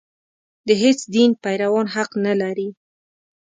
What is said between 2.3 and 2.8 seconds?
لري.